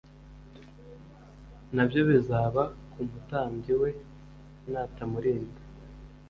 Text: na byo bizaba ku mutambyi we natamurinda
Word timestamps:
na 1.75 1.83
byo 1.89 2.01
bizaba 2.09 2.61
ku 2.91 2.99
mutambyi 3.09 3.73
we 3.81 3.89
natamurinda 4.71 5.61